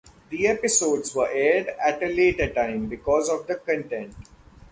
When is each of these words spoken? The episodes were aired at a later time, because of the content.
The 0.31 0.47
episodes 0.47 1.13
were 1.13 1.27
aired 1.29 1.67
at 1.79 2.01
a 2.01 2.07
later 2.07 2.51
time, 2.51 2.87
because 2.87 3.29
of 3.29 3.45
the 3.45 3.53
content. 3.57 4.15